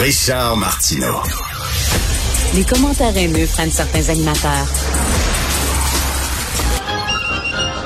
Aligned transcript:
Richard 0.00 0.56
Martineau. 0.56 1.22
Les 2.54 2.62
commentaires 2.62 3.16
haineux 3.16 3.46
prennent 3.52 3.72
certains 3.72 4.08
animateurs. 4.08 4.68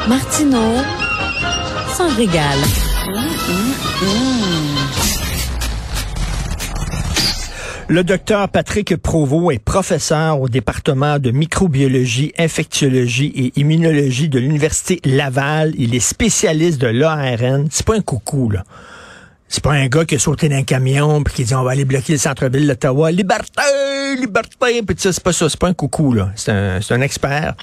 Martineau 0.06 0.82
s'en 1.96 2.14
régale. 2.14 2.58
Le 7.88 8.04
docteur 8.04 8.48
Patrick 8.50 8.94
Provost 8.96 9.54
est 9.54 9.58
professeur 9.58 10.38
au 10.38 10.50
département 10.50 11.18
de 11.18 11.30
microbiologie, 11.30 12.34
infectiologie 12.38 13.32
et 13.34 13.58
immunologie 13.58 14.28
de 14.28 14.38
l'Université 14.38 15.00
Laval. 15.06 15.72
Il 15.78 15.94
est 15.94 16.00
spécialiste 16.00 16.78
de 16.78 16.88
l'ARN. 16.88 17.68
C'est 17.70 17.86
pas 17.86 17.96
un 17.96 18.02
coucou, 18.02 18.50
là. 18.50 18.64
C'est 19.52 19.62
pas 19.62 19.72
un 19.74 19.86
gars 19.86 20.06
qui 20.06 20.14
a 20.14 20.18
sauté 20.18 20.48
d'un 20.48 20.62
camion 20.62 21.22
puis 21.22 21.34
qui 21.34 21.44
dit 21.44 21.54
on 21.54 21.62
va 21.62 21.72
aller 21.72 21.84
bloquer 21.84 22.14
le 22.14 22.18
centre-ville 22.18 22.66
d'Ottawa. 22.66 23.12
Liberté, 23.12 23.60
liberté. 24.18 24.80
Puis 24.82 24.96
ça, 24.98 25.12
c'est 25.12 25.22
pas 25.22 25.34
ça. 25.34 25.46
C'est 25.50 25.60
pas 25.60 25.68
un 25.68 25.74
coucou, 25.74 26.14
là. 26.14 26.32
C'est 26.36 26.52
un, 26.52 26.80
c'est 26.80 26.94
un 26.94 27.02
expert. 27.02 27.54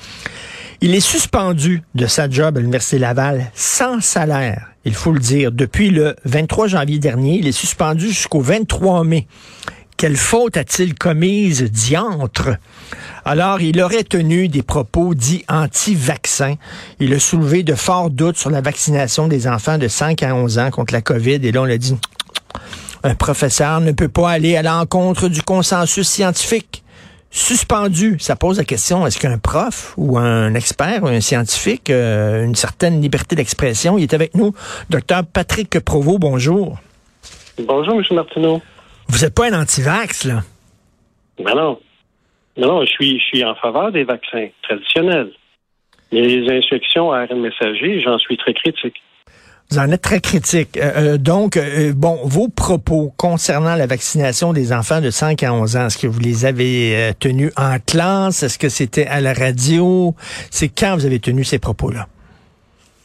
Il 0.82 0.94
est 0.94 1.00
suspendu 1.00 1.82
de 1.96 2.06
sa 2.06 2.30
job 2.30 2.58
à 2.58 2.60
l'Université 2.60 3.00
Laval 3.00 3.50
sans 3.56 4.02
salaire, 4.02 4.68
il 4.86 4.94
faut 4.94 5.12
le 5.12 5.20
dire. 5.20 5.52
Depuis 5.52 5.90
le 5.90 6.16
23 6.26 6.68
janvier 6.68 7.00
dernier, 7.00 7.40
il 7.40 7.48
est 7.48 7.52
suspendu 7.52 8.10
jusqu'au 8.10 8.42
23 8.42 9.04
mai. 9.04 9.26
Quelle 10.00 10.16
faute 10.16 10.56
a-t-il 10.56 10.96
commise 10.96 11.62
diantre? 11.62 12.52
Alors, 13.26 13.60
il 13.60 13.82
aurait 13.82 14.06
tenu 14.06 14.48
des 14.48 14.64
propos 14.64 15.14
dits 15.14 15.44
anti-vaccins. 15.50 16.56
Il 17.02 17.14
a 17.14 17.20
soulevé 17.20 17.64
de 17.64 17.76
forts 17.76 18.10
doutes 18.10 18.38
sur 18.38 18.50
la 18.50 18.62
vaccination 18.62 19.28
des 19.28 19.46
enfants 19.46 19.78
de 19.78 19.90
5 19.90 20.24
à 20.24 20.34
11 20.34 20.58
ans 20.58 20.72
contre 20.72 20.94
la 20.94 21.02
COVID. 21.02 21.46
Et 21.46 21.52
là, 21.52 21.64
on 21.64 21.66
l'a 21.66 21.78
dit, 21.78 21.98
un 23.04 23.14
professeur 23.14 23.82
ne 23.82 23.92
peut 23.92 24.08
pas 24.08 24.32
aller 24.32 24.56
à 24.56 24.62
l'encontre 24.62 25.28
du 25.28 25.42
consensus 25.42 26.08
scientifique. 26.08 26.82
Suspendu, 27.30 28.16
ça 28.22 28.38
pose 28.38 28.58
la 28.58 28.64
question, 28.64 29.06
est-ce 29.06 29.20
qu'un 29.20 29.38
prof 29.38 29.96
ou 29.98 30.18
un 30.18 30.54
expert 30.54 31.04
ou 31.04 31.08
un 31.08 31.20
scientifique 31.20 31.90
a 31.90 32.40
une 32.40 32.56
certaine 32.56 33.02
liberté 33.02 33.36
d'expression? 33.36 33.98
Il 33.98 34.04
est 34.04 34.14
avec 34.14 34.34
nous, 34.34 34.54
docteur 34.90 35.26
Patrick 35.26 35.78
Provost, 35.82 36.20
bonjour. 36.22 36.80
Bonjour, 37.68 37.96
M. 37.96 38.04
Martineau. 38.12 38.62
Vous 39.10 39.26
n'êtes 39.26 39.36
pas 39.36 39.52
un 39.52 39.62
anti-vax, 39.62 40.26
là? 40.26 40.44
Ben 41.44 41.56
non. 41.56 41.80
Non, 42.58 42.68
non, 42.68 42.82
je 42.82 42.92
suis, 42.92 43.20
je 43.20 43.24
suis 43.26 43.44
en 43.44 43.56
faveur 43.56 43.92
des 43.92 44.04
vaccins 44.04 44.48
traditionnels. 44.62 45.32
Mais 46.12 46.22
les 46.22 46.58
infections 46.58 47.12
à 47.12 47.22
ARN 47.22 47.40
messager, 47.40 48.02
j'en 48.02 48.18
suis 48.18 48.38
très 48.38 48.54
critique. 48.54 48.96
Vous 49.72 49.78
en 49.78 49.92
êtes 49.92 50.02
très 50.02 50.20
critique. 50.20 50.78
Euh, 50.78 51.14
euh, 51.14 51.18
donc, 51.18 51.56
euh, 51.56 51.94
bon, 51.96 52.18
vos 52.24 52.50
propos 52.50 53.14
concernant 53.18 53.76
la 53.76 53.86
vaccination 53.86 54.52
des 54.52 54.74
enfants 54.74 55.00
de 55.00 55.12
5 55.12 55.44
à 55.44 55.54
11 55.54 55.78
ans, 55.78 55.86
est-ce 55.86 55.98
que 56.00 56.08
vous 56.08 56.20
les 56.20 56.46
avez 56.46 57.12
tenus 57.20 57.52
en 57.56 57.78
classe? 57.80 58.42
Est-ce 58.42 58.58
que 58.58 58.70
c'était 58.70 59.06
à 59.06 59.22
la 59.22 59.34
radio? 59.34 60.16
C'est 60.50 60.70
quand 60.70 60.96
vous 60.96 61.06
avez 61.06 61.20
tenu 61.20 61.44
ces 61.44 61.60
propos-là? 61.60 62.08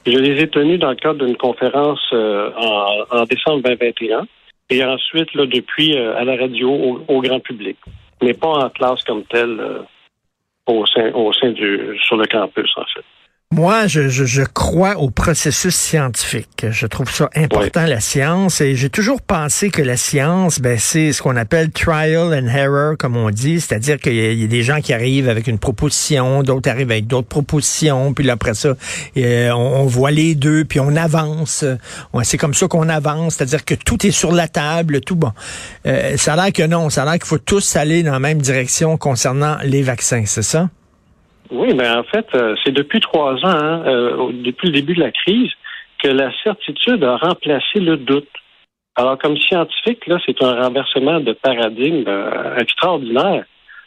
Je 0.07 0.19
les 0.19 0.43
ai 0.43 0.49
tenus 0.49 0.81
dans 0.81 0.91
le 0.91 0.97
cadre 0.97 1.25
d'une 1.25 1.37
conférence 1.37 2.01
en, 2.13 3.05
en 3.11 3.25
décembre 3.25 3.63
2021 3.63 4.27
et 4.71 4.85
ensuite, 4.85 5.35
là, 5.35 5.47
depuis, 5.47 5.97
euh, 5.97 6.17
à 6.17 6.25
la 6.25 6.37
radio, 6.37 7.05
au, 7.07 7.21
grand 7.21 7.41
public. 7.41 7.77
Mais 8.23 8.35
pas 8.35 8.49
en 8.49 8.71
classe 8.71 9.03
comme 9.05 9.25
telle 9.25 9.61
euh, 9.61 9.83
au 10.67 10.87
sein, 10.87 11.13
au 11.13 11.33
sein 11.33 11.53
du, 11.53 11.99
sur 12.03 12.17
le 12.17 12.27
campus, 12.27 12.73
en 12.77 12.85
fait. 12.85 13.05
Moi, 13.55 13.87
je, 13.87 14.09
je, 14.09 14.25
je 14.25 14.43
crois 14.43 14.97
au 14.97 15.11
processus 15.11 15.77
scientifique. 15.77 16.67
Je 16.69 16.89
trouve 16.89 17.09
ça 17.09 17.31
important, 17.37 17.87
la 17.87 18.01
science. 18.01 18.61
Et 18.61 18.75
j'ai 18.75 18.91
toujours 18.91 19.23
pensé 19.23 19.71
que 19.71 19.81
la 19.81 19.97
science, 19.97 20.59
ben, 20.59 20.77
c'est 20.77 21.13
ce 21.13 21.23
qu'on 21.23 21.37
appelle 21.37 21.71
trial 21.71 22.35
and 22.35 22.49
error, 22.49 22.97
comme 22.99 23.17
on 23.17 23.31
dit. 23.31 23.61
C'est-à-dire 23.61 24.01
qu'il 24.01 24.15
y, 24.15 24.41
y 24.41 24.43
a 24.43 24.49
des 24.49 24.65
gens 24.65 24.81
qui 24.81 24.93
arrivent 24.93 25.29
avec 25.29 25.47
une 25.47 25.61
proposition, 25.61 26.43
d'autres 26.43 26.69
arrivent 26.69 26.91
avec 26.91 27.07
d'autres 27.07 27.29
propositions, 27.29 28.13
puis 28.13 28.25
là, 28.25 28.33
après 28.33 28.55
ça, 28.55 28.71
euh, 29.17 29.51
on, 29.53 29.83
on 29.83 29.87
voit 29.87 30.11
les 30.11 30.35
deux, 30.35 30.65
puis 30.65 30.81
on 30.81 30.97
avance. 30.97 31.65
Ouais, 32.13 32.25
c'est 32.25 32.39
comme 32.39 32.55
ça 32.55 32.67
qu'on 32.67 32.89
avance. 32.89 33.37
C'est-à-dire 33.37 33.65
que 33.65 33.77
tout 33.77 34.05
est 34.05 34.11
sur 34.11 34.33
la 34.33 34.49
table, 34.49 35.01
tout 35.01 35.15
bon. 35.15 35.31
Euh, 35.87 36.17
ça 36.17 36.33
a 36.33 36.37
l'air 36.37 36.53
que 36.53 36.67
non. 36.67 36.91
Ça 36.91 37.03
a 37.03 37.05
l'air 37.05 37.15
qu'il 37.15 37.27
faut 37.27 37.39
tous 37.39 37.77
aller 37.77 38.03
dans 38.03 38.11
la 38.11 38.19
même 38.19 38.43
direction 38.43 38.97
concernant 38.97 39.59
les 39.63 39.83
vaccins, 39.83 40.25
c'est 40.27 40.43
ça? 40.43 40.71
Oui, 41.55 41.73
mais 41.73 41.89
en 41.89 42.03
fait, 42.03 42.27
euh, 42.35 42.57
c'est 42.65 42.73
depuis 42.73 42.99
trois 42.99 43.35
ans, 43.35 43.39
hein, 43.45 43.83
euh, 43.87 44.31
depuis 44.33 44.69
le 44.69 44.75
début 44.75 44.95
de 44.95 45.01
la 45.01 45.13
crise, 45.13 45.51
que 46.03 46.09
la 46.09 46.33
certitude 46.43 47.05
a 47.05 47.17
remplacé 47.17 47.79
le 47.79 47.97
doute. 47.97 48.29
Alors, 48.97 49.17
comme 49.19 49.37
scientifique, 49.39 50.05
là, 50.09 50.19
c'est 50.27 50.43
un 50.43 50.61
renversement 50.61 51.21
de 51.21 51.33
paradigme 51.33 52.05
euh, 52.09 52.57
extraordinaire. 52.57 53.45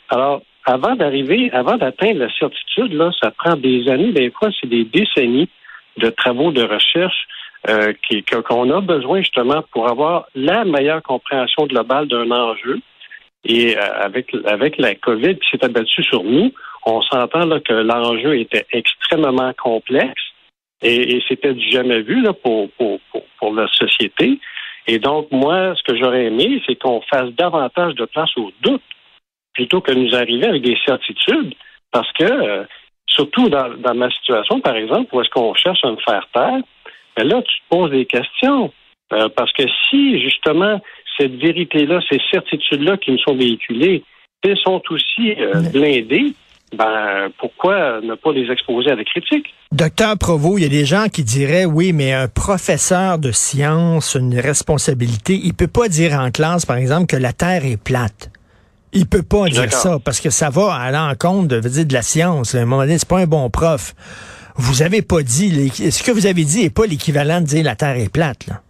Alors, 0.09 0.41
avant 0.65 0.95
d'arriver, 0.95 1.51
avant 1.51 1.75
d'atteindre 1.75 2.19
la 2.19 2.33
certitude, 2.33 2.93
là, 2.93 3.11
ça 3.21 3.31
prend 3.31 3.57
des 3.57 3.89
années, 3.89 4.13
des 4.13 4.31
fois, 4.31 4.49
c'est 4.59 4.67
des 4.67 4.85
décennies 4.85 5.49
de 5.97 6.09
travaux 6.09 6.51
de 6.51 6.63
recherche 6.63 7.27
qu'on 8.47 8.69
a 8.69 8.79
besoin 8.79 9.19
justement 9.19 9.61
pour 9.73 9.89
avoir 9.89 10.27
la 10.35 10.63
meilleure 10.63 11.01
compréhension 11.01 11.65
globale 11.65 12.07
d'un 12.07 12.31
enjeu. 12.31 12.79
Et 13.43 13.75
avec, 13.77 14.33
avec 14.45 14.77
la 14.77 14.95
COVID 14.95 15.35
qui 15.35 15.49
s'est 15.51 15.65
abattue 15.65 16.03
sur 16.03 16.23
nous, 16.23 16.53
on 16.85 17.01
s'entend 17.01 17.45
là, 17.45 17.59
que 17.59 17.73
l'enjeu 17.73 18.39
était 18.39 18.65
extrêmement 18.71 19.53
complexe 19.53 20.23
et, 20.81 21.15
et 21.15 21.23
c'était 21.27 21.53
du 21.53 21.69
jamais 21.69 22.01
vu 22.01 22.21
là, 22.21 22.33
pour, 22.33 22.69
pour, 22.71 22.99
pour, 23.11 23.23
pour 23.39 23.53
la 23.53 23.67
société. 23.67 24.39
Et 24.87 24.99
donc, 24.99 25.27
moi, 25.31 25.75
ce 25.75 25.83
que 25.83 25.97
j'aurais 25.97 26.25
aimé, 26.25 26.61
c'est 26.65 26.75
qu'on 26.75 27.01
fasse 27.01 27.29
davantage 27.31 27.95
de 27.95 28.05
place 28.05 28.29
au 28.37 28.51
doute 28.61 28.81
plutôt 29.53 29.81
que 29.81 29.91
nous 29.91 30.15
arriver 30.15 30.47
avec 30.47 30.61
des 30.61 30.77
certitudes. 30.85 31.53
Parce 31.91 32.11
que, 32.13 32.23
euh, 32.23 32.63
surtout 33.07 33.49
dans, 33.49 33.69
dans 33.77 33.95
ma 33.95 34.09
situation, 34.11 34.61
par 34.61 34.75
exemple, 34.75 35.13
où 35.13 35.21
est-ce 35.21 35.29
qu'on 35.29 35.53
cherche 35.55 35.83
à 35.83 35.91
me 35.91 35.97
faire 35.97 36.27
taire, 36.33 36.61
ben 37.15 37.27
là, 37.27 37.41
tu 37.41 37.59
te 37.59 37.69
poses 37.69 37.91
des 37.91 38.05
questions. 38.05 38.71
Euh, 39.13 39.29
parce 39.29 39.51
que 39.53 39.63
si, 39.89 40.21
justement, 40.21 40.79
cette 41.17 41.35
vérité-là, 41.35 41.99
ces 42.09 42.21
certitudes-là 42.31 42.97
qui 42.97 43.11
nous 43.11 43.19
sont 43.19 43.35
véhiculées, 43.35 44.03
elles 44.43 44.57
sont 44.57 44.81
aussi 44.89 45.33
euh, 45.39 45.61
blindées, 45.73 46.33
ben, 46.75 47.29
pourquoi 47.39 48.01
ne 48.01 48.15
pas 48.15 48.31
les 48.33 48.51
exposer 48.51 48.91
à 48.91 48.95
la 48.95 49.03
critique? 49.05 49.45
Docteur 49.71 50.17
Provo, 50.17 50.57
il 50.57 50.63
y 50.63 50.65
a 50.65 50.69
des 50.69 50.85
gens 50.85 51.07
qui 51.07 51.23
diraient 51.23 51.65
oui, 51.65 51.93
mais 51.93 52.11
un 52.13 52.27
professeur 52.27 53.19
de 53.19 53.31
sciences 53.31 54.15
une 54.15 54.37
responsabilité. 54.37 55.39
Il 55.41 55.53
peut 55.53 55.67
pas 55.67 55.87
dire 55.87 56.13
en 56.13 56.29
classe, 56.29 56.65
par 56.65 56.77
exemple, 56.77 57.07
que 57.07 57.15
la 57.15 57.31
Terre 57.31 57.65
est 57.65 57.81
plate. 57.81 58.31
Il 58.91 59.07
peut 59.07 59.23
pas 59.23 59.47
dire 59.47 59.71
ça 59.71 59.97
parce 60.03 60.19
que 60.19 60.29
ça 60.29 60.49
va 60.49 60.73
à 60.73 60.91
l'encontre 60.91 61.47
de, 61.47 61.59
dire, 61.59 61.85
de 61.85 61.93
la 61.93 62.01
science. 62.01 62.55
À 62.55 62.59
un 62.59 62.65
moment 62.65 62.81
donné, 62.81 62.97
c'est 62.97 63.07
pas 63.07 63.19
un 63.19 63.27
bon 63.27 63.49
prof. 63.49 63.93
Vous 64.55 64.81
avez 64.81 65.01
pas 65.01 65.21
dit, 65.21 65.69
ce 65.69 66.03
que 66.03 66.11
vous 66.11 66.25
avez 66.25 66.43
dit 66.43 66.63
est 66.63 66.69
pas 66.69 66.85
l'équivalent 66.85 67.41
de 67.41 67.45
dire 67.45 67.63
la 67.63 67.75
Terre 67.75 67.97
est 67.97 68.11
plate. 68.11 68.47
Là. 68.47 68.61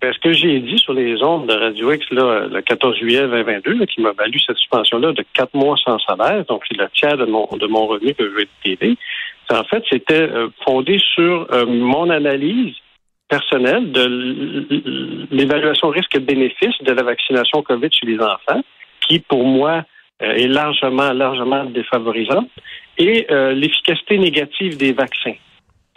Ben, 0.00 0.12
ce 0.12 0.18
que 0.18 0.32
j'ai 0.32 0.60
dit 0.60 0.78
sur 0.78 0.92
les 0.92 1.22
ondes 1.22 1.48
de 1.48 1.54
Radio 1.54 1.90
X 1.90 2.04
là, 2.10 2.46
le 2.48 2.60
14 2.60 2.96
juillet 2.98 3.22
2022, 3.22 3.72
là, 3.78 3.86
qui 3.86 4.02
m'a 4.02 4.12
valu 4.12 4.38
cette 4.38 4.58
suspension-là 4.58 5.12
de 5.12 5.24
quatre 5.32 5.54
mois 5.54 5.76
sans 5.82 5.98
salaire, 6.00 6.44
donc 6.44 6.64
c'est 6.68 6.76
le 6.76 6.86
tiers 6.94 7.16
de 7.16 7.24
mon, 7.24 7.48
de 7.56 7.66
mon 7.66 7.86
revenu 7.86 8.14
que 8.14 8.28
je 8.28 8.36
vais 8.36 8.48
TV, 8.62 8.96
en 9.50 9.64
fait, 9.64 9.84
c'était 9.88 10.22
euh, 10.22 10.48
fondé 10.64 10.98
sur 11.14 11.46
euh, 11.52 11.66
mon 11.66 12.10
analyse 12.10 12.74
personnelle 13.28 13.90
de 13.90 15.26
l'évaluation 15.30 15.88
risque-bénéfice 15.88 16.78
de 16.82 16.92
la 16.92 17.02
vaccination 17.02 17.62
COVID 17.62 17.88
chez 17.90 18.06
les 18.06 18.20
enfants, 18.20 18.62
qui, 19.00 19.20
pour 19.20 19.44
moi, 19.44 19.84
euh, 20.22 20.32
est 20.32 20.48
largement, 20.48 21.12
largement 21.12 21.64
défavorisante, 21.64 22.48
et 22.98 23.26
l'efficacité 23.28 24.16
négative 24.16 24.78
des 24.78 24.92
vaccins. 24.92 25.34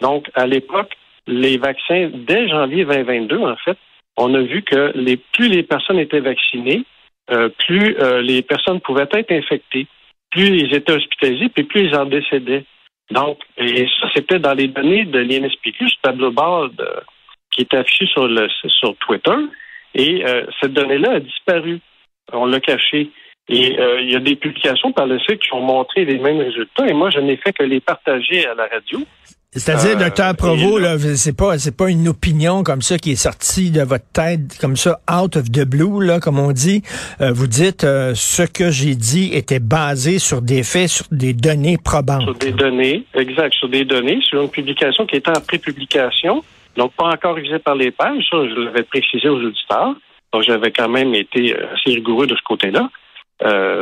Donc, 0.02 0.30
à 0.34 0.46
l'époque, 0.46 0.94
les 1.26 1.56
vaccins, 1.56 2.10
dès 2.12 2.46
janvier 2.46 2.84
2022, 2.84 3.38
en 3.38 3.56
fait, 3.56 3.78
on 4.20 4.34
a 4.34 4.42
vu 4.42 4.62
que 4.62 4.92
plus 5.32 5.48
les 5.48 5.62
personnes 5.62 5.98
étaient 5.98 6.20
vaccinées, 6.20 6.84
euh, 7.30 7.48
plus 7.66 7.96
euh, 7.98 8.20
les 8.20 8.42
personnes 8.42 8.80
pouvaient 8.80 9.08
être 9.10 9.32
infectées, 9.32 9.86
plus 10.30 10.58
ils 10.62 10.74
étaient 10.74 10.92
hospitalisés, 10.92 11.48
puis 11.48 11.64
plus 11.64 11.86
ils 11.86 11.96
en 11.96 12.04
décédaient. 12.04 12.64
Donc, 13.10 13.38
et 13.56 13.86
ça, 14.00 14.08
c'était 14.14 14.38
dans 14.38 14.54
les 14.54 14.68
données 14.68 15.04
de 15.04 15.18
l'INSPQ, 15.18 15.88
ce 15.88 15.96
tableau 16.02 16.30
bord 16.30 16.68
de- 16.68 17.00
qui 17.50 17.62
est 17.62 17.74
affiché 17.74 18.06
sur, 18.06 18.28
sur 18.68 18.94
Twitter. 18.96 19.34
Et 19.96 20.22
cette 20.60 20.72
donnée-là 20.72 21.14
a 21.14 21.20
disparu. 21.20 21.80
On 22.32 22.46
l'a 22.46 22.60
cachée. 22.60 23.10
Et 23.48 23.76
il 24.02 24.08
y 24.12 24.14
a 24.14 24.20
des 24.20 24.36
publications 24.36 24.92
par 24.92 25.08
le 25.08 25.18
site 25.18 25.40
qui 25.40 25.52
ont 25.52 25.60
montré 25.60 26.04
les 26.04 26.18
mêmes 26.18 26.38
résultats. 26.38 26.86
Et 26.86 26.92
moi, 26.92 27.10
je 27.10 27.18
n'ai 27.18 27.36
fait 27.36 27.52
que 27.52 27.64
les 27.64 27.80
partager 27.80 28.46
à 28.46 28.54
la 28.54 28.68
radio. 28.68 29.00
C'est-à-dire, 29.52 29.96
euh, 29.96 30.04
docteur 30.04 30.36
Provo, 30.36 30.78
là, 30.78 30.96
c'est 31.16 31.36
pas, 31.36 31.58
c'est 31.58 31.76
pas 31.76 31.90
une 31.90 32.06
opinion 32.06 32.62
comme 32.62 32.82
ça 32.82 32.98
qui 32.98 33.10
est 33.10 33.16
sortie 33.16 33.72
de 33.72 33.82
votre 33.82 34.04
tête, 34.12 34.56
comme 34.60 34.76
ça, 34.76 35.00
out 35.10 35.34
of 35.34 35.50
the 35.50 35.64
blue, 35.64 36.06
là, 36.06 36.20
comme 36.20 36.38
on 36.38 36.52
dit. 36.52 36.82
Euh, 37.20 37.32
vous 37.32 37.48
dites, 37.48 37.82
euh, 37.82 38.14
ce 38.14 38.44
que 38.44 38.70
j'ai 38.70 38.94
dit 38.94 39.30
était 39.34 39.58
basé 39.58 40.20
sur 40.20 40.40
des 40.40 40.62
faits, 40.62 40.88
sur 40.88 41.06
des 41.10 41.32
données 41.32 41.78
probantes. 41.84 42.22
Sur 42.22 42.34
des 42.34 42.52
données, 42.52 43.04
exact, 43.14 43.54
sur 43.54 43.68
des 43.68 43.84
données, 43.84 44.20
sur 44.22 44.40
une 44.40 44.50
publication 44.50 45.04
qui 45.04 45.16
était 45.16 45.36
en 45.36 45.40
pré-publication, 45.40 46.44
donc 46.76 46.92
pas 46.92 47.08
encore 47.08 47.34
révisée 47.34 47.58
par 47.58 47.74
les 47.74 47.90
pages, 47.90 48.22
ça, 48.30 48.36
je 48.48 48.54
l'avais 48.54 48.84
précisé 48.84 49.28
aux 49.28 49.42
auditeurs. 49.42 49.96
Donc, 50.32 50.44
j'avais 50.44 50.70
quand 50.70 50.88
même 50.88 51.12
été 51.16 51.56
assez 51.56 51.96
rigoureux 51.96 52.28
de 52.28 52.36
ce 52.36 52.42
côté-là. 52.44 52.88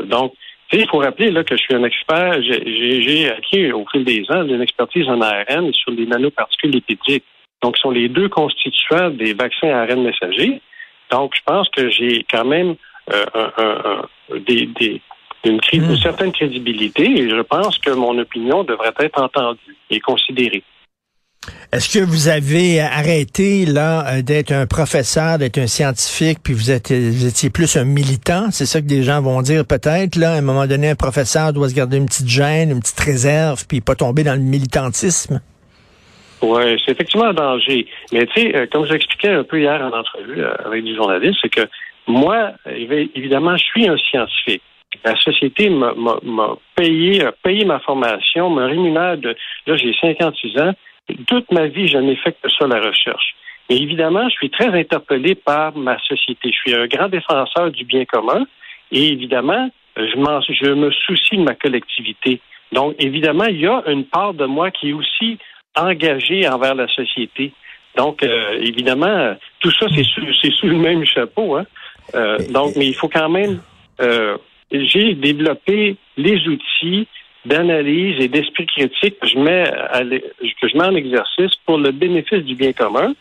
donc, 0.06 0.32
il 0.72 0.88
faut 0.88 0.98
rappeler 0.98 1.30
là, 1.30 1.44
que 1.44 1.56
je 1.56 1.62
suis 1.62 1.74
un 1.74 1.84
expert, 1.84 2.42
j'ai 2.42 3.30
acquis 3.30 3.72
au 3.72 3.86
fil 3.90 4.04
des 4.04 4.24
ans 4.30 4.44
une 4.44 4.60
expertise 4.60 5.08
en 5.08 5.20
ARN 5.20 5.72
sur 5.72 5.90
les 5.92 6.06
nanoparticules 6.06 6.70
lipidiques. 6.70 7.24
Donc, 7.62 7.76
ce 7.76 7.82
sont 7.82 7.90
les 7.90 8.08
deux 8.08 8.28
constituants 8.28 9.10
des 9.10 9.32
vaccins 9.32 9.70
ARN 9.70 10.02
messagers. 10.02 10.60
Donc, 11.10 11.34
je 11.34 11.40
pense 11.44 11.68
que 11.70 11.88
j'ai 11.88 12.24
quand 12.30 12.44
même 12.44 12.76
euh, 13.12 13.24
un, 13.34 14.38
des, 14.40 14.68
une, 15.44 15.58
une, 15.72 15.92
hmm. 15.92 15.96
certaine 15.96 16.32
crédibilité 16.32 17.04
et 17.04 17.30
je 17.30 17.40
pense 17.40 17.78
que 17.78 17.90
mon 17.90 18.18
opinion 18.18 18.64
devrait 18.64 18.92
être 18.98 19.22
entendue 19.22 19.76
et 19.90 20.00
considérée. 20.00 20.62
Est-ce 21.70 21.98
que 21.98 22.02
vous 22.02 22.28
avez 22.28 22.80
arrêté 22.80 23.66
là 23.66 24.06
euh, 24.06 24.22
d'être 24.22 24.52
un 24.52 24.66
professeur, 24.66 25.36
d'être 25.38 25.58
un 25.58 25.66
scientifique, 25.66 26.38
puis 26.42 26.54
vous, 26.54 26.70
êtes, 26.70 26.90
vous 26.90 27.26
étiez 27.26 27.50
plus 27.50 27.76
un 27.76 27.84
militant? 27.84 28.50
C'est 28.50 28.64
ça 28.64 28.80
que 28.80 28.86
des 28.86 29.02
gens 29.02 29.20
vont 29.20 29.42
dire 29.42 29.66
peut-être. 29.66 30.16
Là, 30.16 30.32
à 30.32 30.36
un 30.36 30.40
moment 30.40 30.66
donné, 30.66 30.88
un 30.88 30.94
professeur 30.94 31.52
doit 31.52 31.68
se 31.68 31.74
garder 31.74 31.98
une 31.98 32.06
petite 32.06 32.28
gêne, 32.28 32.70
une 32.70 32.80
petite 32.80 33.00
réserve, 33.00 33.66
puis 33.68 33.82
pas 33.82 33.94
tomber 33.94 34.24
dans 34.24 34.34
le 34.34 34.40
militantisme. 34.40 35.40
Oui, 36.40 36.80
c'est 36.84 36.92
effectivement 36.92 37.26
un 37.26 37.34
danger. 37.34 37.86
Mais 38.12 38.26
tu 38.26 38.40
sais, 38.40 38.56
euh, 38.56 38.66
comme 38.72 38.86
je 38.86 38.92
l'expliquais 38.92 39.28
un 39.28 39.44
peu 39.44 39.60
hier 39.60 39.80
en 39.82 39.96
entrevue 39.98 40.40
euh, 40.40 40.54
avec 40.64 40.84
des 40.84 40.94
journalistes, 40.94 41.38
c'est 41.42 41.50
que 41.50 41.68
moi, 42.06 42.52
évidemment, 42.66 43.56
je 43.58 43.64
suis 43.64 43.86
un 43.86 43.96
scientifique. 43.98 44.62
La 45.04 45.14
société 45.16 45.68
m'a 45.68 45.92
payé, 46.74 47.22
a 47.22 47.32
payé 47.32 47.66
ma 47.66 47.78
formation, 47.80 48.48
me 48.48 48.64
rémunère 48.64 49.18
de. 49.18 49.36
Là, 49.66 49.76
j'ai 49.76 49.92
56 50.00 50.58
ans 50.60 50.72
toute 51.26 51.50
ma 51.52 51.66
vie, 51.66 51.88
je 51.88 51.98
n'ai 51.98 52.16
fait 52.16 52.36
que 52.42 52.48
ça, 52.50 52.66
la 52.66 52.80
recherche. 52.80 53.34
Mais 53.68 53.76
évidemment, 53.76 54.28
je 54.28 54.34
suis 54.34 54.50
très 54.50 54.68
interpellé 54.68 55.34
par 55.34 55.76
ma 55.76 55.98
société. 56.00 56.50
Je 56.52 56.56
suis 56.56 56.74
un 56.74 56.86
grand 56.86 57.08
défenseur 57.08 57.70
du 57.70 57.84
bien 57.84 58.04
commun 58.04 58.46
et 58.90 59.08
évidemment, 59.08 59.70
je, 59.96 60.02
je 60.04 60.70
me 60.72 60.90
soucie 60.90 61.36
de 61.36 61.42
ma 61.42 61.54
collectivité. 61.54 62.40
Donc, 62.72 62.94
évidemment, 62.98 63.44
il 63.44 63.60
y 63.60 63.66
a 63.66 63.82
une 63.86 64.04
part 64.04 64.34
de 64.34 64.44
moi 64.44 64.70
qui 64.70 64.90
est 64.90 64.92
aussi 64.92 65.38
engagée 65.76 66.48
envers 66.48 66.74
la 66.74 66.88
société. 66.88 67.52
Donc, 67.96 68.22
euh, 68.22 68.58
évidemment, 68.60 69.34
tout 69.60 69.70
ça, 69.72 69.86
c'est 69.94 70.04
sous, 70.04 70.32
sous, 70.32 70.66
le 70.66 70.76
même 70.76 71.04
chapeau. 71.04 71.56
Hein? 71.56 71.66
Euh, 72.14 72.38
donc, 72.50 72.76
mais 72.76 72.86
il 72.86 72.94
faut 72.94 73.08
quand 73.08 73.28
même... 73.28 73.60
Euh, 74.00 74.36
j'ai 74.70 75.14
développé 75.14 75.96
les 76.16 76.46
outils 76.46 77.08
d'analyse 77.48 78.20
et 78.20 78.28
d'esprit 78.28 78.66
critique 78.66 79.18
que 79.20 79.26
je 79.26 79.38
mets 79.38 79.64
que 80.60 80.68
je 80.68 80.76
mets 80.76 80.84
en 80.84 80.94
exercice 80.94 81.54
pour 81.66 81.78
le 81.78 81.90
bénéfice 81.90 82.44
du 82.44 82.54
bien 82.54 82.72
commun. 82.72 83.14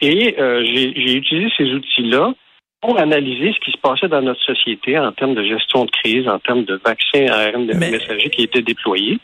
Et 0.00 0.36
euh, 0.38 0.64
j'ai 0.64 1.16
utilisé 1.16 1.48
ces 1.56 1.72
outils-là 1.72 2.32
pour 2.80 2.98
analyser 2.98 3.52
ce 3.52 3.58
qui 3.64 3.72
se 3.72 3.78
passait 3.78 4.08
dans 4.08 4.22
notre 4.22 4.42
société 4.42 4.98
en 4.98 5.10
termes 5.12 5.34
de 5.34 5.44
gestion 5.44 5.84
de 5.84 5.90
crise, 5.90 6.28
en 6.28 6.38
termes 6.38 6.64
de 6.64 6.80
vaccins 6.84 7.26
ARN 7.26 7.66
messagers 7.66 8.30
qui 8.30 8.42
étaient 8.42 8.62
déployés. 8.62 9.18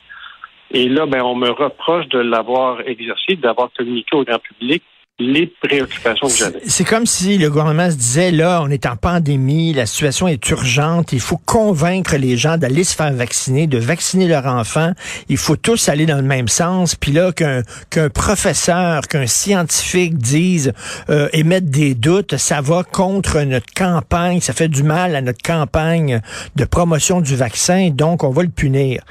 Et 0.73 0.89
là, 0.89 1.07
ben, 1.07 1.23
on 1.23 1.37
me 1.37 1.51
reproche 1.51 2.09
de 2.09 2.19
l'avoir 2.19 2.81
exercé, 2.87 3.37
d'avoir 3.37 3.71
communiqué 3.77 4.17
au 4.17 4.25
grand 4.25 4.41
public 4.41 4.83
les 5.21 5.47
préoccupations 5.63 6.27
que 6.27 6.35
j'avais. 6.35 6.61
C'est 6.67 6.83
comme 6.83 7.07
si 7.07 7.39
le 7.39 7.49
gouvernement 7.49 7.89
se 7.89 7.95
disait, 7.95 8.33
là, 8.33 8.61
on 8.65 8.69
est 8.69 8.85
en 8.85 8.97
pandémie, 8.97 9.73
la 9.73 9.87
situation 9.87 10.27
est 10.27 10.51
urgente, 10.51 11.13
il 11.13 11.21
faut 11.21 11.37
convaincre 11.37 12.17
les 12.17 12.37
gens 12.37 12.57
d'aller 12.57 12.83
se 12.83 12.97
faire 12.97 13.13
vacciner, 13.13 13.69
de 13.69 13.79
vacciner 13.79 14.27
leurs 14.27 14.47
enfants, 14.47 14.93
il 15.29 15.37
faut 15.37 15.55
tous 15.55 15.89
aller 15.89 16.07
dans 16.07 16.17
le 16.17 16.23
même 16.23 16.49
sens, 16.49 16.97
puis 16.97 17.13
là, 17.13 17.31
qu'un 17.31 17.63
qu'un 17.91 18.09
professeur, 18.09 19.03
qu'un 19.07 19.29
scientifique 19.29 20.19
dise, 20.19 20.73
euh, 21.11 21.29
émettre 21.33 21.69
des 21.69 21.95
doutes, 21.95 22.37
ça 22.37 22.61
va 22.61 22.83
contre 22.83 23.41
notre 23.43 23.73
campagne, 23.73 24.41
ça 24.41 24.53
fait 24.53 24.69
du 24.69 24.83
mal 24.83 25.15
à 25.15 25.21
notre 25.21 25.43
campagne 25.43 26.23
de 26.57 26.65
promotion 26.65 27.21
du 27.21 27.37
vaccin, 27.37 27.91
donc 27.91 28.25
on 28.25 28.31
va 28.31 28.43
le 28.43 28.49
punir. 28.49 29.05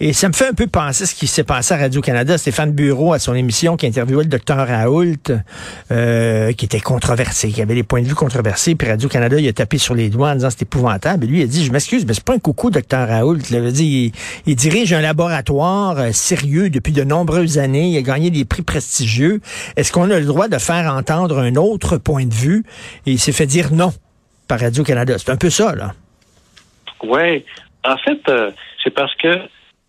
Et 0.00 0.14
ça 0.14 0.28
me 0.28 0.32
fait 0.32 0.48
un 0.48 0.54
peu 0.54 0.68
penser 0.68 1.04
ce 1.04 1.14
qui 1.14 1.26
s'est 1.26 1.44
passé 1.44 1.74
à 1.74 1.76
Radio-Canada, 1.76 2.38
Stéphane 2.38 2.72
Bureau, 2.72 3.12
à 3.12 3.18
son 3.18 3.34
émission 3.34 3.76
qui 3.76 3.86
interviewait 3.86 4.24
le 4.24 4.30
docteur 4.30 4.66
Raoult, 4.66 5.16
euh, 5.90 6.52
qui 6.52 6.64
était 6.64 6.80
controversé, 6.80 7.50
qui 7.50 7.62
avait 7.62 7.74
des 7.74 7.82
points 7.82 8.02
de 8.02 8.06
vue 8.06 8.14
controversés. 8.14 8.74
Puis 8.74 8.88
Radio-Canada, 8.88 9.38
il 9.38 9.48
a 9.48 9.52
tapé 9.52 9.78
sur 9.78 9.94
les 9.94 10.08
doigts 10.08 10.30
en 10.30 10.34
disant 10.34 10.50
c'est 10.50 10.62
épouvantable. 10.62 11.24
Et 11.24 11.28
lui, 11.28 11.40
il 11.40 11.44
a 11.44 11.46
dit, 11.46 11.64
je 11.64 11.72
m'excuse, 11.72 12.06
mais 12.06 12.14
c'est 12.14 12.24
pas 12.24 12.34
un 12.34 12.38
coucou, 12.38 12.70
docteur 12.70 13.08
Raoult. 13.08 13.38
Il, 13.50 13.72
dit, 13.72 14.12
il, 14.46 14.56
dirige 14.56 14.92
un 14.92 15.00
laboratoire 15.00 15.98
euh, 15.98 16.12
sérieux 16.12 16.70
depuis 16.70 16.92
de 16.92 17.04
nombreuses 17.04 17.58
années. 17.58 17.88
Il 17.88 17.98
a 17.98 18.02
gagné 18.02 18.30
des 18.30 18.44
prix 18.44 18.62
prestigieux. 18.62 19.40
Est-ce 19.76 19.92
qu'on 19.92 20.10
a 20.10 20.18
le 20.18 20.26
droit 20.26 20.48
de 20.48 20.58
faire 20.58 20.92
entendre 20.92 21.38
un 21.38 21.56
autre 21.56 21.96
point 21.96 22.26
de 22.26 22.34
vue? 22.34 22.64
Et 23.06 23.12
il 23.12 23.18
s'est 23.18 23.32
fait 23.32 23.46
dire 23.46 23.72
non 23.72 23.92
par 24.48 24.60
Radio-Canada. 24.60 25.16
C'est 25.18 25.30
un 25.30 25.36
peu 25.36 25.50
ça, 25.50 25.74
là. 25.74 25.94
Oui. 27.02 27.44
En 27.84 27.96
fait, 27.96 28.20
euh, 28.28 28.50
c'est 28.82 28.90
parce 28.90 29.14
que 29.16 29.28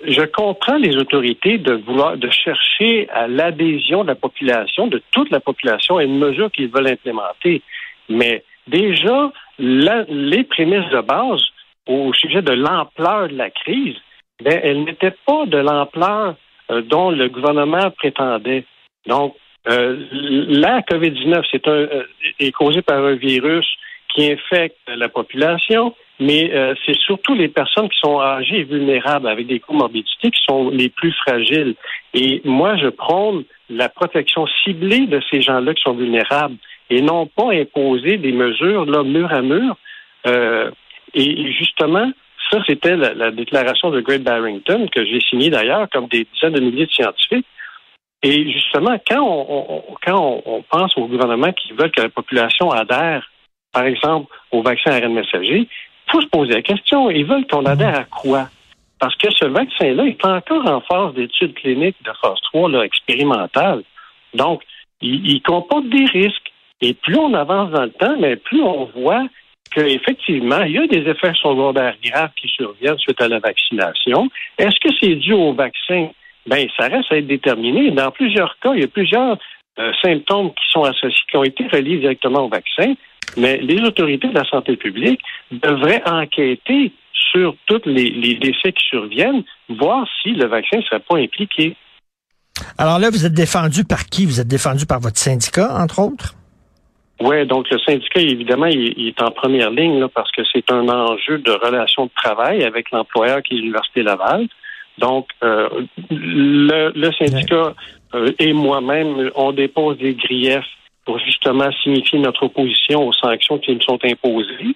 je 0.06 0.22
comprends 0.24 0.78
les 0.78 0.96
autorités 0.98 1.58
de 1.58 1.74
vouloir 1.74 2.18
de 2.18 2.30
chercher 2.30 3.10
à 3.10 3.28
l'adhésion 3.28 4.04
de 4.04 4.10
la 4.10 4.16
population, 4.16 4.88
de 4.88 5.02
toute 5.12 5.30
la 5.32 5.40
population, 5.40 5.98
à 5.98 6.04
une 6.04 6.18
mesure 6.18 6.52
qu'ils 6.52 6.70
veulent 6.70 6.88
implémenter. 6.88 7.62
Mais 8.10 8.44
déjà, 8.68 9.32
les 9.60 10.44
prémices 10.44 10.90
de 10.90 11.02
base 11.02 11.42
au 11.88 12.14
sujet 12.14 12.42
de 12.42 12.54
l'ampleur 12.54 13.30
de 13.30 13.36
la 13.36 13.50
crise, 13.50 13.96
ben, 14.44 14.60
elles 14.64 14.84
n'étaient 14.84 15.16
pas 15.26 15.46
de 15.46 15.58
l'ampleur 15.58 16.36
euh, 16.72 16.82
dont 16.82 17.12
le 17.12 17.30
gouvernement 17.30 17.92
prétendait. 17.92 18.66
Donc, 19.06 19.36
euh, 19.68 19.98
la 20.12 20.82
COVID-19, 20.82 21.44
c'est 21.52 21.68
un, 21.68 21.72
euh, 21.72 22.04
est 22.40 22.52
causée 22.52 22.82
par 22.82 23.04
un 23.04 23.16
virus 23.16 23.68
qui 24.14 24.32
infecte 24.32 24.78
la 24.88 25.10
population, 25.10 25.96
mais 26.20 26.54
euh, 26.54 26.76
c'est 26.86 26.98
surtout 27.00 27.34
les 27.34 27.48
personnes 27.48 27.90
qui 27.90 27.98
sont 28.00 28.20
âgées 28.20 28.60
et 28.60 28.64
vulnérables 28.64 29.28
avec 29.28 29.48
des 29.48 29.60
comorbidités 29.60 30.32
qui 30.32 30.42
sont 30.48 30.70
les 30.70 30.90
plus 30.90 31.14
fragiles. 31.14 31.76
Et 32.14 32.42
moi, 32.46 32.78
je 32.78 32.90
prône 32.90 33.44
la 33.70 33.90
protection 33.90 34.46
ciblée 34.64 35.08
de 35.08 35.22
ces 35.32 35.42
gens-là 35.42 35.74
qui 35.74 35.82
sont 35.82 35.94
vulnérables 35.94 36.58
et 36.90 37.02
non 37.02 37.26
pas 37.26 37.54
imposer 37.54 38.18
des 38.18 38.34
mesures 38.34 38.86
là 38.86 39.04
mur 39.04 39.32
à 39.32 39.42
mur. 39.42 39.78
Euh, 40.28 40.70
et 41.14 41.52
justement, 41.54 42.12
ça, 42.52 42.60
c'était 42.68 42.98
la, 42.98 43.32
déclaration 43.32 43.92
de 43.92 44.02
Great 44.02 44.24
Barrington 44.24 44.88
que 44.94 45.06
j'ai 45.06 45.22
signée 45.22 45.50
d'ailleurs, 45.50 45.88
comme 45.90 46.08
des 46.08 46.28
dizaines 46.34 46.54
de 46.54 46.60
milliers 46.60 46.86
de 46.86 46.92
scientifiques. 46.92 47.46
Et 48.24 48.52
justement, 48.52 48.98
quand 49.10 49.22
on, 49.22 49.84
quand 50.06 50.42
on, 50.46 50.64
pense 50.70 50.96
au 50.98 51.08
gouvernement 51.08 51.52
qui 51.54 51.72
veut 51.72 51.90
que 51.90 52.02
la 52.02 52.10
population 52.10 52.70
adhère, 52.70 53.31
par 53.74 53.86
exemple, 53.86 54.34
au 54.52 54.62
vaccin 54.62 54.92
ARN 54.92 55.14
messager, 55.14 55.68
il 55.68 56.12
faut 56.12 56.22
se 56.22 56.28
poser 56.28 56.54
la 56.54 56.62
question. 56.62 57.10
Ils 57.10 57.26
veulent 57.26 57.48
qu'on 57.48 57.66
adhère 57.66 58.00
à 58.00 58.04
quoi? 58.04 58.50
Parce 59.00 59.16
que 59.16 59.32
ce 59.32 59.46
vaccin-là 59.46 60.06
est 60.06 60.26
encore 60.26 60.68
en 60.70 60.82
phase 60.82 61.14
d'études 61.16 61.56
cliniques 61.56 61.98
de 62.04 62.12
phase 62.22 62.40
3 62.52 62.70
là, 62.70 62.84
expérimentale. 62.84 63.84
Donc, 64.34 64.62
il, 65.02 65.42
comporte 65.42 65.90
des 65.90 66.06
risques. 66.06 66.52
Et 66.82 66.94
plus 66.94 67.18
on 67.18 67.34
avance 67.34 67.72
dans 67.72 67.84
le 67.84 67.92
temps, 67.92 68.16
mais 68.20 68.36
plus 68.36 68.62
on 68.62 68.86
voit 68.86 69.24
qu'effectivement, 69.74 70.62
il 70.64 70.74
y 70.74 70.78
a 70.78 70.88
des 70.88 71.10
effets 71.10 71.34
secondaires 71.36 71.96
graves 72.04 72.32
qui 72.40 72.48
surviennent 72.48 72.98
suite 72.98 73.22
à 73.22 73.28
la 73.28 73.40
vaccination. 73.40 74.30
Est-ce 74.58 74.80
que 74.80 74.94
c'est 75.00 75.16
dû 75.16 75.34
au 75.34 75.54
vaccin? 75.54 76.10
Ben, 76.48 76.68
ça 76.78 76.88
reste 76.88 77.12
à 77.12 77.18
être 77.18 77.28
déterminé. 77.28 77.92
Dans 77.92 78.12
plusieurs 78.12 78.58
cas, 78.60 78.74
il 78.74 78.82
y 78.82 78.84
a 78.84 78.88
plusieurs 78.88 79.38
euh, 79.80 79.92
symptômes 80.04 80.50
qui 80.50 80.70
sont 80.70 80.84
associés, 80.84 81.24
qui 81.30 81.38
ont 81.38 81.44
été 81.44 81.68
reliés 81.68 81.98
directement 81.98 82.46
au 82.46 82.50
vaccin. 82.50 82.94
Mais 83.38 83.58
les 83.58 83.82
autorités 83.82 84.28
de 84.28 84.36
la 84.36 84.46
santé 84.46 84.76
publique 84.76 85.22
devraient 85.52 86.04
enquêter 86.06 86.92
sur 87.32 87.56
tous 87.66 87.82
les, 87.86 88.36
décès 88.36 88.74
qui 88.74 88.86
surviennent, 88.90 89.44
voir 89.70 90.06
si 90.22 90.32
le 90.32 90.48
vaccin 90.48 90.78
ne 90.78 90.82
serait 90.84 91.00
pas 91.00 91.18
impliqué. 91.18 91.76
Alors 92.78 93.00
là, 93.00 93.10
vous 93.10 93.26
êtes 93.26 93.34
défendu 93.34 93.84
par 93.86 94.06
qui? 94.06 94.26
Vous 94.26 94.40
êtes 94.40 94.48
défendu 94.48 94.86
par 94.86 95.00
votre 95.00 95.18
syndicat, 95.18 95.74
entre 95.74 96.00
autres? 96.00 96.36
Oui, 97.22 97.46
donc 97.46 97.70
le 97.70 97.80
syndicat, 97.80 98.20
évidemment, 98.20 98.66
il, 98.66 99.08
est 99.08 99.22
en 99.22 99.32
première 99.32 99.70
ligne 99.70 100.00
là, 100.00 100.10
parce 100.10 100.32
que 100.32 100.42
c'est 100.52 100.72
un 100.72 100.90
enjeu 100.90 101.38
de 101.38 101.52
relation 101.52 102.06
de 102.06 102.12
travail 102.16 102.64
avec 102.64 102.92
l'employeur 102.92 103.42
qui 103.44 103.54
est 103.54 103.58
l'Université 103.58 104.02
Laval. 104.02 104.48
Donc, 104.98 105.28
euh, 105.44 105.70
le, 106.10 107.12
syndicat 107.14 107.74
euh, 108.14 108.32
et 108.40 108.54
moi-même, 108.54 109.30
on 109.36 109.52
dépose 109.52 109.98
des 110.00 110.16
griefs 110.16 110.66
pour 111.06 111.20
justement 111.20 111.72
signifier 111.84 112.20
notre 112.20 112.44
opposition 112.44 113.08
aux 113.08 113.14
sanctions 113.14 113.58
qui 113.60 113.74
nous 113.74 113.82
sont 113.82 114.00
imposées. 114.04 114.76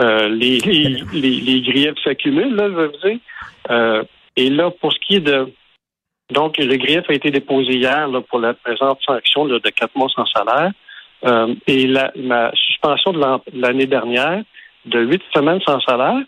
Euh, 0.00 0.28
les, 0.28 0.58
les, 0.58 1.40
les, 1.40 1.60
griefs 1.62 1.98
s'accumulent, 2.04 2.54
là, 2.54 2.68
je 2.68 2.74
veux 2.74 2.92
dire. 3.04 3.18
Euh, 3.70 4.02
et 4.36 4.50
là, 4.50 4.70
pour 4.70 4.92
ce 4.92 4.98
qui 4.98 5.16
est 5.16 5.20
de... 5.20 5.52
Donc, 6.30 6.58
le 6.58 6.76
grief 6.76 7.08
a 7.08 7.14
été 7.14 7.30
déposé 7.30 7.74
hier 7.74 8.08
là, 8.08 8.20
pour 8.20 8.40
la 8.40 8.52
présente 8.52 9.00
sanction 9.02 9.46
de 9.46 9.58
quatre 9.58 9.96
mois 9.96 10.08
sans 10.14 10.26
salaire. 10.26 10.72
Euh, 11.24 11.54
et 11.66 11.86
la, 11.86 12.12
ma 12.16 12.52
suspension 12.54 13.12
de 13.12 13.20
l'année 13.54 13.86
dernière 13.86 14.42
de 14.84 15.00
huit 15.00 15.22
semaines 15.34 15.60
sans 15.66 15.80
salaire, 15.80 16.22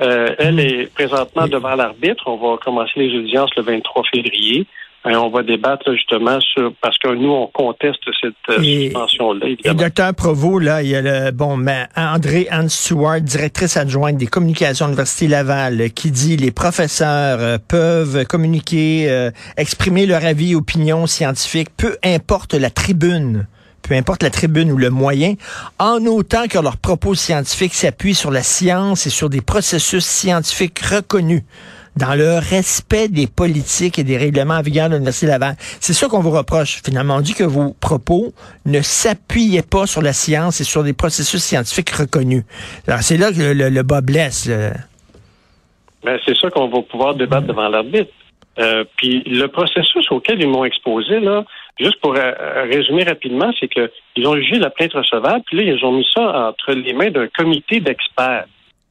euh, 0.00 0.34
elle 0.38 0.60
est 0.60 0.92
présentement 0.92 1.46
devant 1.46 1.74
l'arbitre. 1.74 2.24
On 2.26 2.36
va 2.36 2.56
commencer 2.58 2.92
les 2.96 3.16
audiences 3.18 3.54
le 3.56 3.62
23 3.62 4.02
février. 4.12 4.66
Et 5.06 5.14
on 5.14 5.28
va 5.28 5.42
débattre 5.42 5.92
justement 5.92 6.40
sur 6.40 6.72
parce 6.80 6.96
que 6.98 7.08
nous 7.14 7.30
on 7.30 7.46
conteste 7.48 8.00
cette 8.22 8.34
euh, 8.48 8.62
suspension-là. 8.62 9.46
Et 9.62 9.74
docteur 9.74 10.14
Provo, 10.14 10.58
là, 10.58 10.82
il 10.82 10.88
y 10.88 10.96
a 10.96 11.02
le 11.02 11.30
bon 11.30 11.58
mais 11.58 11.86
André 11.94 12.46
Anne 12.50 12.70
Stewart, 12.70 13.20
directrice 13.20 13.76
adjointe 13.76 14.16
des 14.16 14.26
communications 14.26 14.86
de 14.86 14.92
l'Université 14.92 15.28
Laval, 15.28 15.90
qui 15.90 16.10
dit 16.10 16.38
les 16.38 16.50
professeurs 16.50 17.38
euh, 17.40 17.58
peuvent 17.68 18.24
communiquer, 18.26 19.30
exprimer 19.56 20.06
leur 20.06 20.24
avis, 20.24 20.54
opinion 20.54 21.06
scientifique, 21.06 21.68
peu 21.76 21.96
importe 22.02 22.54
la 22.54 22.70
tribune. 22.70 23.46
Peu 23.82 23.94
importe 23.94 24.22
la 24.22 24.30
tribune 24.30 24.72
ou 24.72 24.78
le 24.78 24.88
moyen, 24.88 25.34
en 25.78 26.06
autant 26.06 26.46
que 26.48 26.58
leurs 26.58 26.78
propos 26.78 27.14
scientifiques 27.14 27.74
s'appuient 27.74 28.14
sur 28.14 28.30
la 28.30 28.42
science 28.42 29.06
et 29.06 29.10
sur 29.10 29.28
des 29.28 29.42
processus 29.42 30.06
scientifiques 30.06 30.78
reconnus 30.78 31.42
dans 31.96 32.14
le 32.14 32.38
respect 32.38 33.08
des 33.08 33.26
politiques 33.26 33.98
et 33.98 34.04
des 34.04 34.16
règlements 34.16 34.54
en 34.54 34.62
vigueur 34.62 34.88
de 34.88 34.94
l'Université 34.94 35.26
Laval. 35.26 35.54
C'est 35.58 35.92
ça 35.92 36.08
qu'on 36.08 36.20
vous 36.20 36.30
reproche. 36.30 36.82
Finalement, 36.84 37.16
on 37.16 37.20
dit 37.20 37.34
que 37.34 37.44
vos 37.44 37.74
propos 37.80 38.32
ne 38.66 38.80
s'appuyaient 38.80 39.62
pas 39.62 39.86
sur 39.86 40.02
la 40.02 40.12
science 40.12 40.60
et 40.60 40.64
sur 40.64 40.82
des 40.82 40.92
processus 40.92 41.42
scientifiques 41.42 41.90
reconnus. 41.90 42.44
Alors, 42.86 43.00
c'est 43.00 43.16
là 43.16 43.30
que 43.30 43.52
le, 43.52 43.82
bas 43.82 44.00
blesse. 44.00 44.48
Ben, 46.04 46.18
c'est 46.24 46.36
ça 46.36 46.50
qu'on 46.50 46.68
va 46.68 46.82
pouvoir 46.82 47.14
débattre 47.14 47.46
devant 47.46 47.68
l'arbitre. 47.68 48.10
Euh, 48.58 48.84
puis 48.96 49.22
le 49.26 49.46
processus 49.48 50.10
auquel 50.12 50.40
ils 50.40 50.48
m'ont 50.48 50.64
exposé, 50.64 51.18
là, 51.18 51.44
Juste 51.78 52.00
pour 52.00 52.14
euh, 52.14 52.32
résumer 52.70 53.02
rapidement, 53.02 53.52
c'est 53.58 53.68
qu'ils 53.68 54.28
ont 54.28 54.36
jugé 54.36 54.58
la 54.58 54.70
plainte 54.70 54.92
recevable, 54.92 55.42
puis 55.44 55.56
là, 55.56 55.62
ils 55.64 55.84
ont 55.84 55.92
mis 55.92 56.06
ça 56.14 56.48
entre 56.48 56.72
les 56.72 56.92
mains 56.92 57.10
d'un 57.10 57.26
comité 57.26 57.80
d'experts. 57.80 58.44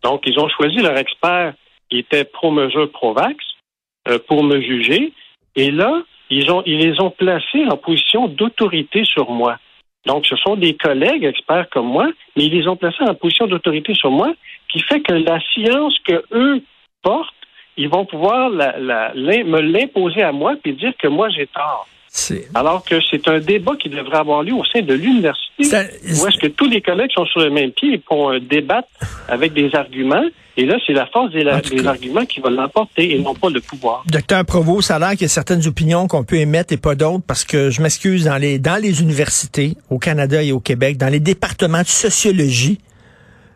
Donc, 0.04 0.24
ils 0.26 0.38
ont 0.38 0.50
choisi 0.50 0.78
leur 0.80 0.98
expert 0.98 1.54
qui 1.94 2.00
était 2.00 2.24
pro-mesure 2.24 2.90
pro-vax 2.90 3.36
euh, 4.08 4.18
pour 4.28 4.44
me 4.44 4.60
juger. 4.60 5.14
Et 5.56 5.70
là, 5.70 6.02
ils, 6.32 6.50
ont, 6.50 6.64
ils 6.66 6.80
les 6.80 7.00
ont 7.00 7.12
placés 7.12 7.66
en 7.70 7.78
position 7.78 8.28
d'autorité 8.28 9.06
sur 9.06 9.30
moi. 9.30 9.60
Donc, 10.08 10.26
ce 10.26 10.36
sont 10.38 10.56
des 10.56 10.74
collègues 10.74 11.24
experts 11.24 11.70
comme 11.70 11.86
moi, 11.86 12.08
mais 12.36 12.46
ils 12.46 12.52
les 12.52 12.68
ont 12.68 12.76
placés 12.76 13.04
en 13.04 13.14
position 13.14 13.46
d'autorité 13.46 13.94
sur 13.94 14.10
moi, 14.10 14.34
qui 14.70 14.80
fait 14.80 15.02
que 15.02 15.14
la 15.14 15.40
science 15.54 15.96
que 16.00 16.24
eux 16.32 16.64
portent, 17.04 17.36
ils 17.78 17.90
vont 17.90 18.06
pouvoir 18.06 18.50
me 18.50 19.62
l'imposer 19.62 20.24
à 20.24 20.32
moi 20.32 20.56
puis 20.64 20.74
dire 20.74 20.94
que 20.98 21.08
moi 21.08 21.30
j'ai 21.30 21.46
tort. 21.46 21.88
Alors 22.54 22.84
que 22.84 22.96
c'est 23.10 23.28
un 23.28 23.40
débat 23.40 23.74
qui 23.76 23.90
devrait 23.90 24.18
avoir 24.18 24.44
lieu 24.44 24.54
au 24.54 24.64
sein 24.66 24.82
de 24.82 24.94
l'université, 24.94 25.64
où 26.04 26.28
est-ce 26.28 26.38
que 26.38 26.48
tous 26.48 26.68
les 26.68 26.82
collègues 26.82 27.12
sont 27.12 27.26
sur 27.26 27.42
le 27.42 27.50
même 27.50 27.72
pied 27.72 27.94
et 27.94 27.98
pour 27.98 28.34
débattre 28.40 28.88
avec 29.28 29.54
des 29.54 29.74
arguments. 29.74 30.24
Et 30.56 30.66
là, 30.66 30.78
c'est 30.86 30.94
la 30.94 31.08
force 31.08 31.32
des, 31.32 31.48
arguments 31.48 32.26
qui 32.26 32.40
va 32.40 32.52
l'emporter 32.52 33.16
et 33.16 33.20
non 33.20 33.34
pas 33.34 33.50
le 33.50 33.60
pouvoir. 33.60 34.04
Docteur 34.06 34.46
Provost, 34.46 34.90
ça 34.90 34.98
a 34.98 35.00
l'air 35.00 35.12
qu'il 35.12 35.24
y 35.24 35.26
a 35.26 35.30
certaines 35.30 35.66
opinions 35.66 36.08
qu'on 36.08 36.24
peut 36.24 36.36
émettre 36.36 36.74
et 36.74 36.78
pas 36.78 36.94
d'autres 36.94 37.24
parce 37.26 37.44
que 37.44 37.72
je 37.72 37.82
m'excuse, 37.82 38.26
dans 38.26 38.38
les, 38.38 38.60
dans 38.60 38.80
les 38.80 39.02
universités, 39.02 39.76
au 39.90 39.98
Canada 39.98 40.44
et 40.44 40.52
au 40.52 40.60
Québec, 40.60 40.98
dans 40.98 41.10
les 41.10 41.20
départements 41.20 41.82
de 41.82 41.88
sociologie, 41.88 42.78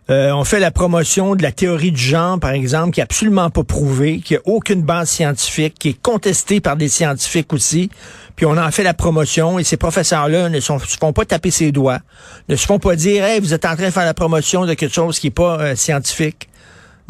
euh, 0.09 0.31
on 0.31 0.45
fait 0.45 0.59
la 0.59 0.71
promotion 0.71 1.35
de 1.35 1.43
la 1.43 1.51
théorie 1.51 1.91
du 1.91 2.01
genre, 2.01 2.39
par 2.39 2.51
exemple, 2.51 2.91
qui 2.91 3.01
est 3.01 3.03
absolument 3.03 3.49
pas 3.49 3.63
prouvée, 3.63 4.19
qui 4.19 4.37
a 4.37 4.39
aucune 4.45 4.81
base 4.81 5.09
scientifique, 5.09 5.75
qui 5.77 5.89
est 5.89 6.01
contestée 6.01 6.61
par 6.61 6.77
des 6.77 6.87
scientifiques 6.87 7.51
aussi. 7.51 7.89
Puis 8.37 8.45
on 8.45 8.55
en 8.55 8.71
fait 8.71 8.83
la 8.83 8.93
promotion 8.93 9.59
et 9.59 9.65
ces 9.65 9.77
professeurs-là 9.77 10.47
ne 10.47 10.59
se 10.59 10.71
font 10.99 11.11
pas 11.11 11.25
taper 11.25 11.51
ses 11.51 11.71
doigts, 11.73 11.99
ne 12.47 12.55
se 12.55 12.65
font 12.65 12.79
pas 12.79 12.95
dire, 12.95 13.25
hey, 13.25 13.41
vous 13.41 13.53
êtes 13.53 13.65
en 13.65 13.75
train 13.75 13.87
de 13.87 13.91
faire 13.91 14.05
la 14.05 14.13
promotion 14.13 14.65
de 14.65 14.75
quelque 14.75 14.93
chose 14.93 15.19
qui 15.19 15.27
est 15.27 15.31
pas 15.31 15.59
euh, 15.59 15.75
scientifique. 15.75 16.47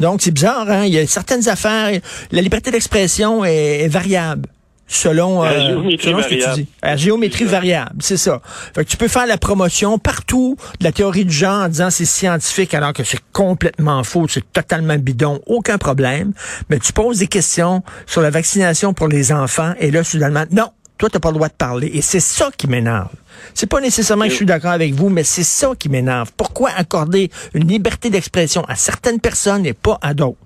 Donc 0.00 0.22
c'est 0.22 0.30
bizarre, 0.30 0.68
hein? 0.70 0.84
Il 0.86 0.94
y 0.94 0.98
a 0.98 1.06
certaines 1.06 1.48
affaires, 1.48 1.90
la 2.32 2.40
liberté 2.40 2.70
d'expression 2.70 3.44
est 3.44 3.88
variable 3.88 4.48
selon, 4.88 5.44
euh, 5.44 5.96
selon 6.00 6.22
ce 6.22 6.28
que 6.28 6.54
tu 6.54 6.62
dis. 6.62 6.68
La 6.82 6.96
géométrie 6.96 7.44
variable, 7.44 7.96
c'est 8.00 8.16
ça. 8.16 8.40
Fait 8.74 8.84
que 8.84 8.90
tu 8.90 8.96
peux 8.96 9.08
faire 9.08 9.26
la 9.26 9.36
promotion 9.36 9.98
partout 9.98 10.56
de 10.80 10.84
la 10.84 10.92
théorie 10.92 11.24
du 11.24 11.34
genre 11.34 11.64
en 11.64 11.68
disant 11.68 11.90
c'est 11.90 12.06
scientifique 12.06 12.74
alors 12.74 12.94
que 12.94 13.04
c'est 13.04 13.20
complètement 13.32 14.02
faux, 14.02 14.26
c'est 14.28 14.50
totalement 14.52 14.96
bidon, 14.96 15.40
aucun 15.46 15.78
problème. 15.78 16.32
Mais 16.70 16.78
tu 16.78 16.92
poses 16.92 17.18
des 17.18 17.28
questions 17.28 17.82
sur 18.06 18.22
la 18.22 18.30
vaccination 18.30 18.94
pour 18.94 19.08
les 19.08 19.30
enfants 19.30 19.74
et 19.78 19.90
là, 19.90 20.02
soudainement, 20.02 20.44
non, 20.50 20.70
toi, 20.98 21.08
t'as 21.08 21.20
pas 21.20 21.30
le 21.30 21.34
droit 21.34 21.48
de 21.48 21.54
parler. 21.54 21.90
Et 21.94 22.02
c'est 22.02 22.20
ça 22.20 22.50
qui 22.56 22.68
m'énerve. 22.68 23.14
C'est 23.54 23.70
pas 23.70 23.80
nécessairement 23.80 24.24
que 24.24 24.30
je 24.30 24.36
suis 24.36 24.46
d'accord 24.46 24.72
avec 24.72 24.92
vous, 24.92 25.08
mais 25.08 25.22
c'est 25.22 25.44
ça 25.44 25.70
qui 25.78 25.88
m'énerve. 25.88 26.32
Pourquoi 26.36 26.70
accorder 26.70 27.30
une 27.54 27.68
liberté 27.68 28.10
d'expression 28.10 28.62
à 28.68 28.74
certaines 28.74 29.20
personnes 29.20 29.64
et 29.64 29.74
pas 29.74 29.98
à 30.02 30.14
d'autres? 30.14 30.38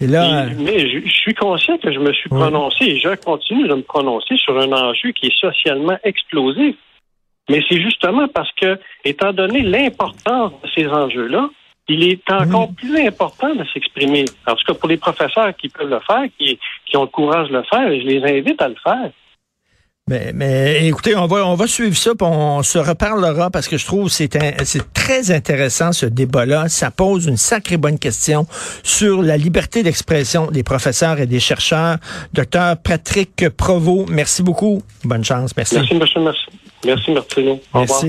là, 0.00 0.46
mais 0.58 0.88
je, 0.88 1.08
suis 1.08 1.34
conscient 1.34 1.78
que 1.78 1.90
je 1.90 1.98
me 1.98 2.12
suis 2.12 2.28
prononcé 2.28 2.84
et 2.84 2.98
je 2.98 3.14
continue 3.14 3.66
de 3.66 3.76
me 3.76 3.82
prononcer 3.82 4.36
sur 4.36 4.58
un 4.58 4.70
enjeu 4.72 5.12
qui 5.12 5.28
est 5.28 5.40
socialement 5.40 5.96
explosif. 6.04 6.76
Mais 7.48 7.62
c'est 7.68 7.80
justement 7.80 8.28
parce 8.28 8.52
que, 8.60 8.78
étant 9.04 9.32
donné 9.32 9.62
l'importance 9.62 10.52
de 10.62 10.68
ces 10.74 10.86
enjeux-là, 10.86 11.48
il 11.88 12.02
est 12.02 12.30
encore 12.30 12.70
plus 12.74 13.06
important 13.06 13.54
de 13.54 13.64
s'exprimer. 13.72 14.24
En 14.46 14.54
tout 14.54 14.64
cas, 14.66 14.74
pour 14.74 14.88
les 14.88 14.96
professeurs 14.96 15.54
qui 15.56 15.68
peuvent 15.68 15.88
le 15.88 16.00
faire, 16.00 16.24
qui, 16.38 16.58
qui 16.96 17.00
ont 17.00 17.02
le 17.02 17.08
courage 17.08 17.48
de 17.48 17.56
le 17.56 17.62
faire, 17.64 17.88
je 17.88 18.06
les 18.06 18.22
invite 18.22 18.60
à 18.62 18.68
le 18.68 18.76
faire. 18.82 19.10
Mais, 20.08 20.30
mais 20.32 20.86
écoutez, 20.86 21.16
on 21.16 21.26
va 21.26 21.44
on 21.44 21.56
va 21.56 21.66
suivre 21.66 21.96
ça, 21.96 22.12
puis 22.14 22.28
on 22.30 22.62
se 22.62 22.78
reparlera 22.78 23.50
parce 23.50 23.66
que 23.66 23.76
je 23.76 23.84
trouve 23.84 24.08
c'est 24.08 24.38
c'est 24.62 24.92
très 24.92 25.32
intéressant 25.32 25.90
ce 25.90 26.06
débat-là. 26.06 26.68
Ça 26.68 26.92
pose 26.92 27.26
une 27.26 27.36
sacrée 27.36 27.76
bonne 27.76 27.98
question 27.98 28.46
sur 28.84 29.20
la 29.20 29.36
liberté 29.36 29.82
d'expression 29.82 30.46
des 30.46 30.62
professeurs 30.62 31.18
et 31.18 31.26
des 31.26 31.40
chercheurs. 31.40 31.96
Docteur 32.32 32.76
Patrick 32.76 33.48
Provost, 33.56 34.08
merci 34.08 34.44
beaucoup. 34.44 34.80
Bonne 35.02 35.24
chance, 35.24 35.56
merci. 35.56 35.74
Merci, 35.74 35.94
monsieur, 35.96 36.20
merci. 36.20 36.46
Merci, 36.84 37.10
Martino. 37.10 37.60
Au 37.74 37.78
merci. 37.80 38.04